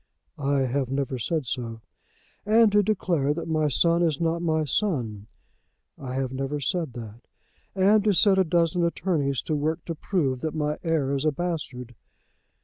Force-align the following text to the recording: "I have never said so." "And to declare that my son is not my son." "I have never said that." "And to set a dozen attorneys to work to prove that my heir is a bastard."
"I 0.39 0.61
have 0.61 0.89
never 0.89 1.19
said 1.19 1.45
so." 1.45 1.81
"And 2.43 2.71
to 2.71 2.81
declare 2.81 3.35
that 3.35 3.47
my 3.47 3.67
son 3.67 4.01
is 4.01 4.19
not 4.19 4.41
my 4.41 4.63
son." 4.63 5.27
"I 5.95 6.15
have 6.15 6.31
never 6.33 6.59
said 6.59 6.93
that." 6.93 7.19
"And 7.75 8.03
to 8.05 8.13
set 8.15 8.39
a 8.39 8.43
dozen 8.43 8.83
attorneys 8.83 9.43
to 9.43 9.55
work 9.55 9.85
to 9.85 9.93
prove 9.93 10.41
that 10.41 10.55
my 10.55 10.79
heir 10.83 11.13
is 11.13 11.23
a 11.23 11.31
bastard." 11.31 11.93